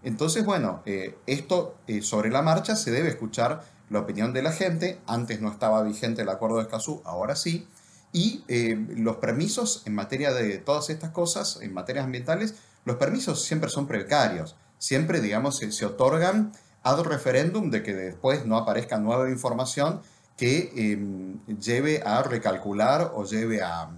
entonces, 0.02 0.44
bueno, 0.44 0.82
eh, 0.86 1.16
esto 1.26 1.76
eh, 1.86 2.02
sobre 2.02 2.30
la 2.30 2.42
marcha 2.42 2.76
se 2.76 2.90
debe 2.90 3.08
escuchar 3.08 3.64
la 3.90 4.00
opinión 4.00 4.32
de 4.32 4.42
la 4.42 4.52
gente. 4.52 5.00
Antes 5.06 5.40
no 5.40 5.50
estaba 5.50 5.82
vigente 5.82 6.22
el 6.22 6.28
acuerdo 6.28 6.56
de 6.56 6.62
Escazú, 6.62 7.02
ahora 7.04 7.34
sí. 7.36 7.66
Y 8.12 8.44
eh, 8.48 8.76
los 8.96 9.16
permisos 9.16 9.82
en 9.84 9.94
materia 9.94 10.32
de 10.32 10.58
todas 10.58 10.90
estas 10.90 11.10
cosas, 11.10 11.58
en 11.60 11.74
materias 11.74 12.04
ambientales, 12.04 12.54
los 12.84 12.96
permisos 12.96 13.44
siempre 13.44 13.68
son 13.70 13.86
precarios. 13.86 14.56
Siempre, 14.78 15.20
digamos, 15.20 15.58
se, 15.58 15.84
otorgan 15.84 16.52
ad 16.82 17.00
referéndum 17.02 17.70
de 17.70 17.82
que 17.82 17.94
después 17.94 18.46
no 18.46 18.56
aparezca 18.56 18.98
nueva 18.98 19.28
información 19.28 20.00
que 20.36 20.72
em, 20.74 21.40
lleve 21.58 22.00
a 22.04 22.22
recalcular 22.22 23.12
o 23.14 23.24
lleve 23.24 23.60
a, 23.60 23.90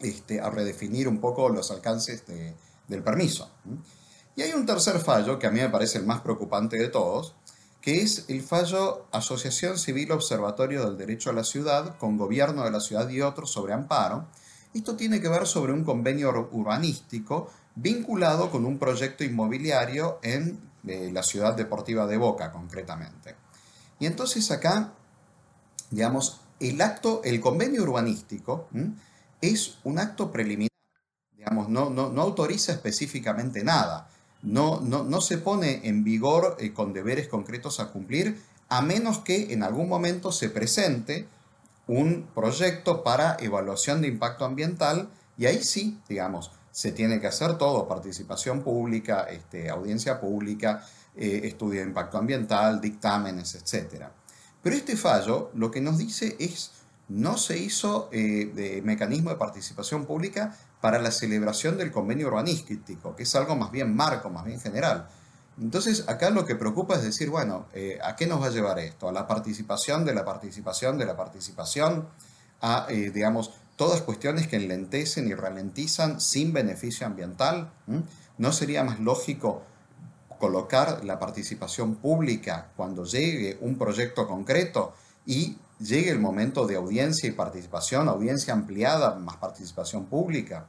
este, 0.00 0.40
a 0.40 0.50
redefinir 0.50 1.08
un 1.08 1.20
poco 1.20 1.48
los 1.48 1.70
alcances 1.70 2.24
del 2.88 3.02
permiso. 3.02 3.50
Y 4.36 4.42
hay 4.42 4.52
un 4.52 4.66
tercer 4.66 4.98
fallo 4.98 5.38
que 5.38 5.46
a 5.46 5.50
mí 5.50 5.60
me 5.60 5.68
parece 5.68 5.98
el 5.98 6.06
más 6.06 6.20
preocupante 6.20 6.76
de 6.76 6.88
todos, 6.88 7.34
que 7.84 8.00
es 8.00 8.24
el 8.28 8.40
fallo 8.40 9.04
Asociación 9.12 9.76
Civil 9.76 10.10
Observatorio 10.12 10.86
del 10.86 10.96
Derecho 10.96 11.28
a 11.28 11.34
la 11.34 11.44
Ciudad 11.44 11.98
con 11.98 12.16
Gobierno 12.16 12.64
de 12.64 12.70
la 12.70 12.80
Ciudad 12.80 13.06
y 13.10 13.20
otros 13.20 13.52
sobre 13.52 13.74
amparo. 13.74 14.26
Esto 14.72 14.96
tiene 14.96 15.20
que 15.20 15.28
ver 15.28 15.46
sobre 15.46 15.74
un 15.74 15.84
convenio 15.84 16.48
urbanístico 16.50 17.50
vinculado 17.74 18.50
con 18.50 18.64
un 18.64 18.78
proyecto 18.78 19.22
inmobiliario 19.22 20.18
en 20.22 20.58
eh, 20.86 21.10
la 21.12 21.22
ciudad 21.22 21.54
deportiva 21.54 22.06
de 22.06 22.16
Boca, 22.16 22.50
concretamente. 22.50 23.36
Y 23.98 24.06
entonces 24.06 24.50
acá, 24.50 24.94
digamos, 25.90 26.40
el 26.60 26.80
acto, 26.80 27.20
el 27.22 27.38
convenio 27.38 27.82
urbanístico 27.82 28.66
es 29.42 29.76
un 29.84 29.98
acto 29.98 30.32
preliminar, 30.32 30.70
digamos, 31.36 31.68
no, 31.68 31.90
no, 31.90 32.08
no 32.08 32.22
autoriza 32.22 32.72
específicamente 32.72 33.62
nada 33.62 34.08
no, 34.44 34.80
no, 34.80 35.20
se 35.20 35.38
pone 35.38 35.80
en 35.84 36.04
vigor 36.04 36.56
eh, 36.60 36.72
con 36.72 36.92
deberes 36.92 37.28
concretos 37.28 37.80
a 37.80 37.88
cumplir, 37.88 38.40
a 38.68 38.82
menos 38.82 39.18
que 39.18 39.52
en 39.52 39.62
algún 39.62 39.88
momento 39.88 40.32
se 40.32 40.50
presente 40.50 41.26
un 41.86 42.26
proyecto 42.34 43.02
para 43.02 43.36
evaluación 43.40 44.02
de 44.02 44.08
impacto 44.08 44.44
ambiental 44.44 45.08
y 45.36 45.46
ahí 45.46 45.62
sí, 45.62 45.98
digamos, 46.08 46.50
se 46.70 46.92
tiene 46.92 47.20
que 47.20 47.26
hacer 47.26 47.56
todo, 47.56 47.88
participación 47.88 48.62
pública, 48.62 49.22
este, 49.30 49.70
audiencia 49.70 50.20
pública, 50.20 50.84
eh, 51.16 51.42
estudio 51.44 51.80
de 51.80 51.86
impacto 51.86 52.18
ambiental, 52.18 52.80
dictámenes, 52.80 53.54
etc. 53.54 54.06
Pero 54.62 54.76
este 54.76 54.96
fallo 54.96 55.50
lo 55.54 55.70
que 55.70 55.80
nos 55.80 55.98
dice 55.98 56.36
es, 56.38 56.72
no 57.08 57.36
se 57.36 57.58
hizo 57.58 58.08
eh, 58.12 58.50
de 58.54 58.82
mecanismo 58.82 59.30
de 59.30 59.36
participación 59.36 60.06
pública 60.06 60.56
para 60.80 60.98
la 60.98 61.10
celebración 61.10 61.76
del 61.76 61.92
convenio 61.92 62.28
urbanístico, 62.28 63.14
que 63.14 63.24
es 63.24 63.34
algo 63.34 63.56
más 63.56 63.70
bien 63.70 63.94
marco, 63.94 64.30
más 64.30 64.44
bien 64.44 64.60
general. 64.60 65.08
Entonces, 65.60 66.08
acá 66.08 66.30
lo 66.30 66.44
que 66.44 66.56
preocupa 66.56 66.96
es 66.96 67.02
decir, 67.02 67.30
bueno, 67.30 67.66
eh, 67.72 67.98
¿a 68.02 68.16
qué 68.16 68.26
nos 68.26 68.42
va 68.42 68.46
a 68.46 68.50
llevar 68.50 68.78
esto? 68.78 69.08
¿A 69.08 69.12
la 69.12 69.26
participación 69.26 70.04
de 70.04 70.14
la 70.14 70.24
participación 70.24 70.98
de 70.98 71.04
la 71.04 71.16
participación? 71.16 72.08
¿A, 72.60 72.86
eh, 72.88 73.10
digamos, 73.10 73.52
todas 73.76 74.00
cuestiones 74.02 74.48
que 74.48 74.56
enlentecen 74.56 75.28
y 75.28 75.34
ralentizan 75.34 76.20
sin 76.20 76.52
beneficio 76.52 77.06
ambiental? 77.06 77.70
¿No 78.38 78.52
sería 78.52 78.82
más 78.82 78.98
lógico 78.98 79.62
colocar 80.38 81.04
la 81.04 81.18
participación 81.18 81.96
pública 81.96 82.70
cuando 82.76 83.04
llegue 83.04 83.56
un 83.60 83.78
proyecto 83.78 84.26
concreto 84.26 84.94
y 85.26 85.56
llegue 85.84 86.10
el 86.10 86.18
momento 86.18 86.66
de 86.66 86.76
audiencia 86.76 87.28
y 87.28 87.32
participación, 87.32 88.08
audiencia 88.08 88.54
ampliada, 88.54 89.14
más 89.14 89.36
participación 89.36 90.06
pública. 90.06 90.66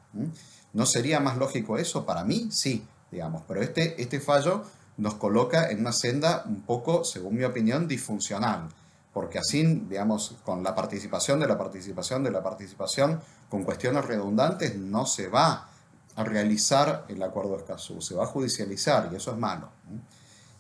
¿No 0.74 0.86
sería 0.86 1.20
más 1.20 1.38
lógico 1.38 1.78
eso? 1.78 2.06
Para 2.06 2.24
mí, 2.24 2.50
sí, 2.52 2.86
digamos, 3.12 3.44
pero 3.48 3.62
este, 3.62 4.02
este 4.02 4.20
fallo 4.20 4.64
nos 4.98 5.16
coloca 5.16 5.70
en 5.70 5.80
una 5.80 5.94
senda 5.94 6.44
un 6.46 6.62
poco, 6.62 7.04
según 7.04 7.36
mi 7.36 7.44
opinión, 7.44 7.88
disfuncional, 7.88 8.68
porque 9.14 9.40
así, 9.40 9.64
digamos, 9.64 10.36
con 10.44 10.64
la 10.64 10.76
participación 10.76 11.40
de 11.40 11.48
la 11.48 11.58
participación 11.58 12.24
de 12.24 12.32
la 12.32 12.44
participación, 12.44 13.22
con 13.50 13.64
cuestiones 13.64 14.06
redundantes, 14.06 14.76
no 14.76 15.06
se 15.06 15.28
va 15.28 15.70
a 16.16 16.24
realizar 16.24 17.06
el 17.08 17.22
acuerdo 17.24 17.52
de 17.52 17.58
Escazú, 17.58 18.02
se 18.02 18.16
va 18.16 18.24
a 18.24 18.28
judicializar 18.28 19.10
y 19.12 19.16
eso 19.16 19.32
es 19.32 19.38
malo. 19.38 19.70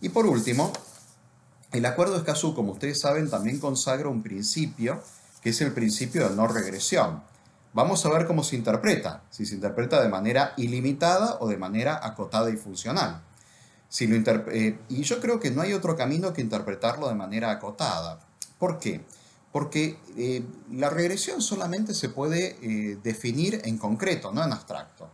Y 0.01 0.09
por 0.09 0.25
último, 0.25 0.71
el 1.77 1.85
acuerdo 1.85 2.13
de 2.13 2.19
Escazú, 2.19 2.53
como 2.53 2.71
ustedes 2.71 2.99
saben, 2.99 3.29
también 3.29 3.59
consagra 3.59 4.09
un 4.09 4.23
principio, 4.23 5.01
que 5.41 5.49
es 5.49 5.61
el 5.61 5.73
principio 5.73 6.29
de 6.29 6.35
no 6.35 6.47
regresión. 6.47 7.21
Vamos 7.73 8.05
a 8.05 8.09
ver 8.09 8.25
cómo 8.25 8.43
se 8.43 8.55
interpreta, 8.55 9.23
si 9.29 9.45
se 9.45 9.55
interpreta 9.55 10.01
de 10.01 10.07
manera 10.07 10.53
ilimitada 10.55 11.37
o 11.41 11.47
de 11.47 11.57
manera 11.57 11.99
acotada 12.01 12.49
y 12.49 12.55
funcional. 12.55 13.21
Si 13.89 14.07
lo 14.07 14.15
eh, 14.51 14.79
y 14.89 15.03
yo 15.03 15.19
creo 15.19 15.39
que 15.39 15.51
no 15.51 15.61
hay 15.61 15.73
otro 15.73 15.95
camino 15.95 16.33
que 16.33 16.41
interpretarlo 16.41 17.09
de 17.09 17.15
manera 17.15 17.51
acotada. 17.51 18.19
¿Por 18.57 18.79
qué? 18.79 19.01
Porque 19.51 19.99
eh, 20.17 20.43
la 20.71 20.89
regresión 20.89 21.41
solamente 21.41 21.93
se 21.93 22.09
puede 22.09 22.57
eh, 22.61 22.97
definir 23.03 23.61
en 23.65 23.77
concreto, 23.77 24.31
no 24.31 24.43
en 24.43 24.53
abstracto. 24.53 25.09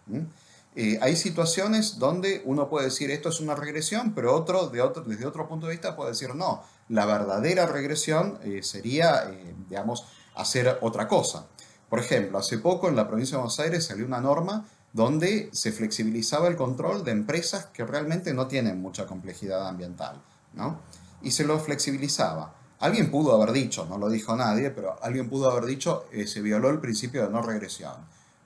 Hay 0.76 1.16
situaciones 1.18 2.00
donde 2.00 2.42
uno 2.46 2.70
puede 2.70 2.86
decir 2.86 3.12
esto 3.12 3.30
es 3.30 3.42
una 3.42 3.56
regresión, 3.56 4.14
pero 4.14 4.34
otro, 4.34 4.68
de 4.68 4.82
otro 4.82 5.04
desde 5.04 5.26
otro 5.26 5.48
punto 5.48 5.68
de 5.68 5.74
vista 5.74 5.96
puede 5.98 6.12
decir 6.12 6.34
no, 6.34 6.64
la 6.88 7.06
verdadera 7.06 7.66
regresión 7.66 8.40
sería, 8.62 9.30
digamos, 9.70 10.06
hacer 10.36 10.78
otra 10.82 11.08
cosa. 11.08 11.48
Por 11.90 12.00
ejemplo, 12.00 12.38
hace 12.38 12.58
poco 12.58 12.88
en 12.88 12.96
la 12.96 13.08
provincia 13.08 13.36
de 13.36 13.40
Buenos 13.40 13.60
Aires 13.60 13.86
salió 13.86 14.06
una 14.06 14.22
norma 14.22 14.66
donde 14.94 15.50
se 15.54 15.72
flexibilizaba 15.72 16.48
el 16.48 16.56
control 16.56 17.04
de 17.04 17.12
empresas 17.12 17.66
que 17.68 17.86
realmente 17.86 18.34
no 18.34 18.48
tienen 18.48 18.82
mucha 18.82 19.06
complejidad 19.06 19.68
ambiental, 19.68 20.22
¿no? 20.54 20.80
Y 21.22 21.32
se 21.32 21.44
lo 21.46 21.60
flexibilizaba. 21.60 22.56
Alguien 22.80 23.12
pudo 23.12 23.36
haber 23.36 23.54
dicho, 23.54 23.86
no 23.86 23.98
lo 23.98 24.10
dijo 24.10 24.36
nadie, 24.36 24.72
pero 24.72 24.98
alguien 25.04 25.30
pudo 25.30 25.50
haber 25.52 25.66
dicho, 25.66 26.06
eh, 26.12 26.28
se 26.28 26.42
violó 26.42 26.70
el 26.70 26.80
principio 26.80 27.24
de 27.24 27.30
no 27.30 27.42
regresión. 27.42 27.94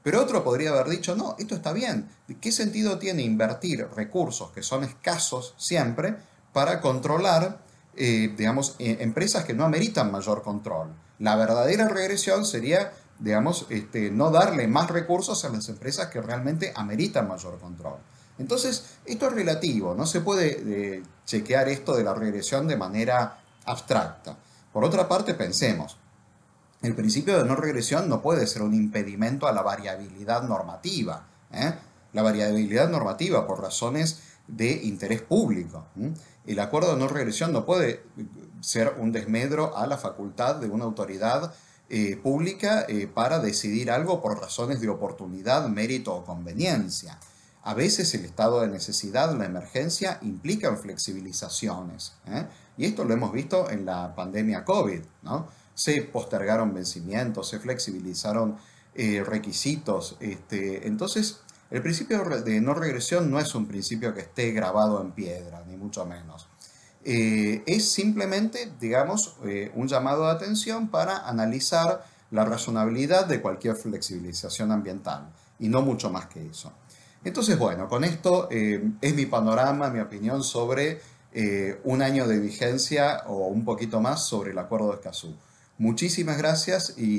Pero 0.05 0.21
otro 0.21 0.43
podría 0.43 0.69
haber 0.69 0.88
dicho, 0.88 1.15
no, 1.15 1.35
esto 1.39 1.55
está 1.55 1.74
bien. 1.74 2.07
¿Qué 2.39 2.51
sentido 2.51 3.00
tiene 3.00 3.24
invertir 3.24 3.88
recursos 3.95 4.51
que 4.51 4.62
son 4.62 4.83
escasos 4.83 5.55
siempre 5.57 6.15
para 6.53 6.79
controlar, 6.79 7.63
eh, 7.95 8.31
digamos, 8.38 8.75
eh, 8.77 8.97
empresas 9.00 9.45
que 9.45 9.55
no 9.55 9.65
ameritan 9.65 10.12
mayor 10.12 10.43
control? 10.43 10.93
La 11.17 11.35
verdadera 11.35 11.88
regresión 11.88 12.45
sería 12.45 12.91
digamos, 13.17 13.65
este, 13.69 14.12
no 14.12 14.29
darle 14.29 14.67
más 14.67 14.91
recursos 14.91 15.43
a 15.43 15.50
las 15.50 15.69
empresas 15.69 16.07
que 16.07 16.21
realmente 16.21 16.71
ameritan 16.75 17.27
mayor 17.27 17.57
control. 17.59 17.97
Entonces, 18.38 18.97
esto 19.05 19.25
es 19.27 19.33
relativo, 19.33 19.95
no 19.95 20.05
se 20.05 20.21
puede 20.21 20.97
eh, 20.97 21.03
chequear 21.25 21.67
esto 21.69 21.95
de 21.95 22.03
la 22.03 22.13
regresión 22.13 22.67
de 22.67 22.77
manera 22.77 23.39
abstracta. 23.65 24.38
Por 24.71 24.83
otra 24.83 25.07
parte, 25.07 25.33
pensemos, 25.33 25.97
el 26.82 26.96
principio 26.96 27.38
de 27.38 27.46
no 27.46 27.55
regresión 27.55 28.10
no 28.10 28.22
puede 28.22 28.48
ser 28.48 28.62
un 28.62 28.74
impedimento 28.74 29.48
a 29.48 29.51
la 29.51 29.62
variabilidad 29.62 30.44
normativa. 30.44 31.27
¿eh? 31.51 31.74
La 32.13 32.22
variabilidad 32.22 32.89
normativa 32.89 33.48
por 33.48 33.62
razones 33.62 34.22
de 34.48 34.72
interés 34.84 35.22
público. 35.22 35.88
El 36.46 36.60
acuerdo 36.60 36.94
de 36.94 37.00
no 37.00 37.08
regresión 37.08 37.51
no 37.51 37.65
puede 37.65 38.03
ser 38.62 38.96
un 39.00 39.12
desmedro 39.12 39.75
a 39.75 39.88
la 39.88 39.98
facultad 39.98 40.58
de 40.58 40.67
una 40.67 40.86
autoridad 40.86 41.53
eh, 41.89 42.17
pública 42.17 42.86
eh, 42.88 43.08
para 43.08 43.39
decidir 43.39 43.91
algo 43.91 44.22
por 44.22 44.39
razones 44.39 44.82
de 44.82 44.89
oportunidad, 44.89 45.67
mérito 45.67 46.15
o 46.15 46.25
conveniencia. 46.25 47.20
A 47.62 47.74
veces 47.74 48.13
el 48.13 48.25
estado 48.25 48.62
de 48.62 48.67
necesidad, 48.67 49.36
la 49.36 49.46
emergencia, 49.46 50.20
implican 50.22 50.77
flexibilizaciones. 50.77 52.13
¿eh? 52.27 52.46
Y 52.77 52.86
esto 52.86 53.05
lo 53.05 53.13
hemos 53.13 53.32
visto 53.32 53.70
en 53.70 53.86
la 53.86 54.15
pandemia 54.15 54.63
COVID. 54.65 55.01
¿no? 55.24 55.48
Se 55.75 56.01
postergaron 56.01 56.74
vencimientos, 56.74 57.50
se 57.50 57.60
flexibilizaron 57.60 58.58
requisitos. 58.96 60.15
Este, 60.22 60.88
entonces, 60.88 61.41
el 61.70 61.82
principio 61.82 62.24
de 62.24 62.62
no 62.62 62.74
regresión 62.74 63.29
no 63.29 63.39
es 63.39 63.53
un 63.55 63.67
principio 63.67 64.13
que 64.13 64.22
esté 64.22 64.51
grabado 64.51 65.01
en 65.01 65.12
piedra, 65.12 65.63
ni 65.67 65.75
mucho 65.75 66.05
menos. 66.05 66.48
Eh, 67.03 67.63
es 67.67 67.91
simplemente, 67.91 68.72
digamos, 68.79 69.36
eh, 69.46 69.72
un 69.75 69.88
llamado 69.88 70.25
de 70.25 70.31
atención 70.31 70.90
para 70.90 71.27
analizar 71.27 72.03
la 72.31 72.46
razonabilidad 72.46 73.27
de 73.27 73.42
cualquier 73.42 73.75
flexibilización 73.75 74.72
ambiental 74.72 75.29
y 75.59 75.70
no 75.70 75.83
mucho 75.83 76.09
más 76.09 76.25
que 76.25 76.48
eso. 76.48 76.74
Entonces, 77.24 77.59
bueno, 77.59 77.88
con 77.88 78.03
esto 78.03 78.48
eh, 78.50 78.83
es 79.01 79.16
mi 79.16 79.27
panorama, 79.27 79.90
mi 79.90 80.00
opinión 80.00 80.44
sobre 80.44 81.01
un 81.83 82.01
año 82.01 82.27
de 82.27 82.40
vigencia 82.40 83.24
o 83.27 83.48
un 83.48 83.66
poquito 83.66 84.00
más 84.00 84.25
sobre 84.25 84.51
el 84.51 84.57
acuerdo 84.57 84.92
de 84.92 84.96
Escazú. 84.96 85.35
Muchísimas 85.77 86.38
gracias 86.38 86.94
y 86.98 87.14